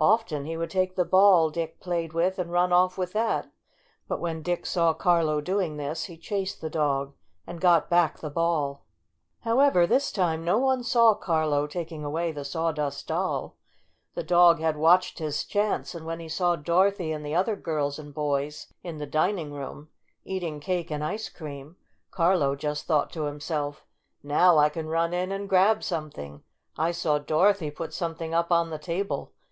[0.00, 3.52] Often he would take the ball Dick played with and run off with that.
[4.08, 7.14] But when Dick saw Carlo doing this he chased the dog
[7.46, 8.84] and got back the ball.
[9.42, 13.56] However, this time no one saw Carlo taking away the Sawdust Doll.
[14.16, 16.90] The dog had watched his chance, and when he saw 62 IN THE DOG HOUSE
[16.90, 19.90] 63 Dorothy and the other girls and boys in the dining room,
[20.24, 21.76] eating cake and ice cream,
[22.10, 23.86] Carlo just thought to himself:
[24.24, 26.42] "Now I can run in and grab something!
[26.76, 29.34] I saw Dorothy put something up on the table.